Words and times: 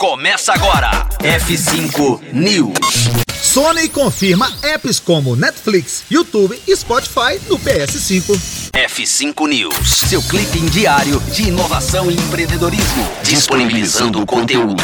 começa 0.00 0.54
agora. 0.54 1.06
F5 1.18 2.32
News. 2.32 3.10
Sony 3.34 3.86
confirma 3.90 4.50
apps 4.62 4.98
como 4.98 5.36
Netflix, 5.36 6.04
YouTube 6.10 6.58
e 6.66 6.74
Spotify 6.74 7.38
no 7.46 7.58
PS5. 7.58 8.70
F5 8.72 9.46
News, 9.46 9.88
seu 10.08 10.22
clipe 10.22 10.58
diário 10.70 11.20
de 11.34 11.48
inovação 11.48 12.10
e 12.10 12.14
empreendedorismo, 12.14 13.06
disponibilizando 13.22 14.22
o 14.22 14.26
conteúdo. 14.26 14.82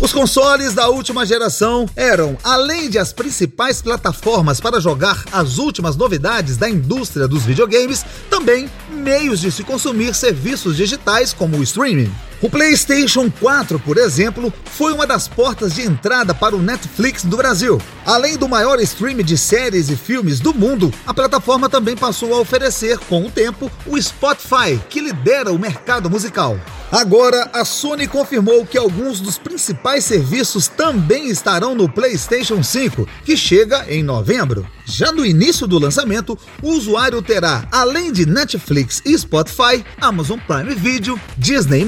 Os 0.00 0.12
consoles 0.12 0.74
da 0.74 0.88
última 0.88 1.24
geração 1.24 1.86
eram, 1.94 2.36
além 2.42 2.90
de 2.90 2.98
as 2.98 3.12
principais 3.12 3.80
plataformas 3.80 4.60
para 4.60 4.80
jogar 4.80 5.24
as 5.30 5.58
últimas 5.58 5.96
novidades 5.96 6.56
da 6.56 6.68
indústria 6.68 7.28
dos 7.28 7.44
videogames, 7.44 8.04
também 8.28 8.68
meios 8.90 9.40
de 9.40 9.52
se 9.52 9.62
consumir 9.62 10.14
serviços 10.14 10.76
digitais 10.76 11.32
como 11.32 11.56
o 11.56 11.62
streaming. 11.62 12.12
O 12.40 12.50
PlayStation 12.50 13.30
4, 13.30 13.78
por 13.78 13.96
exemplo, 13.96 14.52
foi 14.64 14.92
uma 14.92 15.06
das 15.06 15.28
portas 15.28 15.74
de 15.74 15.82
entrada 15.82 16.34
para 16.34 16.56
o 16.56 16.62
Netflix 16.62 17.24
do 17.24 17.36
Brasil. 17.36 17.80
Além 18.04 18.36
do 18.36 18.48
maior 18.48 18.80
stream 18.80 19.18
de 19.18 19.38
séries 19.38 19.88
e 19.88 19.94
filmes 19.94 20.40
do 20.40 20.52
mundo, 20.52 20.92
a 21.06 21.14
plataforma 21.14 21.68
também 21.68 21.96
passou 21.96 22.34
a 22.34 22.40
oferecer, 22.40 22.98
com 22.98 23.24
o 23.24 23.30
tempo, 23.30 23.70
o 23.86 24.00
Spotify, 24.00 24.80
que 24.90 25.00
lidera 25.00 25.52
o 25.52 25.58
mercado 25.58 26.10
musical. 26.10 26.58
Agora, 26.92 27.48
a 27.54 27.64
Sony 27.64 28.06
confirmou 28.06 28.66
que 28.66 28.76
alguns 28.76 29.18
dos 29.18 29.38
principais 29.38 30.04
serviços 30.04 30.68
também 30.68 31.30
estarão 31.30 31.74
no 31.74 31.88
PlayStation 31.88 32.62
5, 32.62 33.08
que 33.24 33.34
chega 33.34 33.86
em 33.88 34.02
novembro. 34.02 34.66
Já 34.84 35.10
no 35.10 35.24
início 35.24 35.66
do 35.66 35.78
lançamento, 35.78 36.38
o 36.60 36.72
usuário 36.72 37.22
terá, 37.22 37.66
além 37.72 38.12
de 38.12 38.26
Netflix 38.26 39.00
e 39.06 39.16
Spotify, 39.16 39.82
Amazon 39.98 40.38
Prime 40.46 40.74
Video, 40.74 41.18
Disney+, 41.38 41.86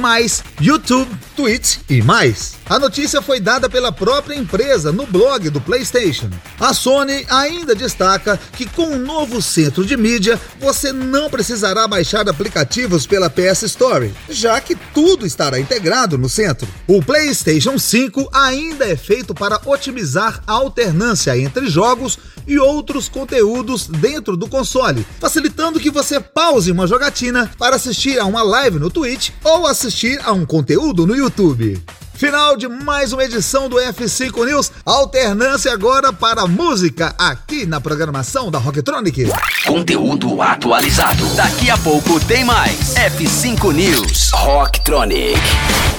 YouTube, 0.58 1.10
Twitch 1.36 1.78
e 1.90 2.00
mais. 2.00 2.54
A 2.66 2.78
notícia 2.78 3.20
foi 3.20 3.40
dada 3.40 3.68
pela 3.68 3.92
própria 3.92 4.36
empresa 4.36 4.90
no 4.90 5.06
blog 5.06 5.50
do 5.50 5.60
PlayStation. 5.60 6.30
A 6.58 6.72
Sony 6.72 7.26
ainda 7.28 7.74
destaca 7.74 8.40
que 8.52 8.64
com 8.64 8.86
o 8.86 8.94
um 8.94 8.98
novo 8.98 9.42
centro 9.42 9.84
de 9.84 9.96
mídia, 9.96 10.40
você 10.58 10.92
não 10.92 11.28
precisará 11.28 11.86
baixar 11.86 12.26
aplicativos 12.26 13.06
pela 13.06 13.28
PS 13.28 13.64
Store, 13.64 14.14
já 14.30 14.60
que 14.60 14.74
tudo 14.94 15.26
estará 15.26 15.58
integrado 15.58 16.16
no 16.16 16.28
centro. 16.28 16.68
O 16.86 17.02
PlayStation 17.02 17.76
5 17.76 18.30
ainda 18.32 18.86
é 18.86 18.96
feito 18.96 19.34
para 19.34 19.60
otimizar 19.66 20.40
a 20.46 20.52
alternância 20.52 21.36
entre 21.36 21.66
jogos 21.66 22.18
e 22.46 22.58
outros 22.58 23.08
conteúdos 23.08 23.88
dentro 23.88 24.36
do 24.36 24.48
console, 24.48 25.04
facilitando 25.18 25.80
que 25.80 25.90
você 25.90 26.20
pause 26.20 26.70
uma 26.70 26.86
jogatina 26.86 27.50
para 27.58 27.76
assistir 27.76 28.20
a 28.20 28.24
uma 28.24 28.42
live 28.42 28.78
no 28.78 28.90
Twitch 28.90 29.30
ou 29.42 29.66
assistir 29.66 30.20
a 30.24 30.32
um 30.32 30.46
conteúdo 30.46 31.06
no 31.06 31.16
YouTube. 31.16 31.82
Final 32.14 32.56
de 32.56 32.68
mais 32.68 33.12
uma 33.12 33.24
edição 33.24 33.68
do 33.68 33.76
F5 33.76 34.46
News. 34.46 34.70
Alternância 34.86 35.72
agora 35.72 36.12
para 36.12 36.46
música 36.46 37.14
aqui 37.18 37.66
na 37.66 37.80
programação 37.80 38.50
da 38.50 38.58
Rocktronic. 38.58 39.26
Conteúdo 39.66 40.40
atualizado. 40.40 41.26
Daqui 41.34 41.68
a 41.70 41.76
pouco 41.78 42.20
tem 42.24 42.44
mais. 42.44 42.94
F5 42.94 43.72
News. 43.72 44.30
Rocktronic. 44.32 45.40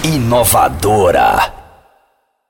Inovadora. 0.05 1.64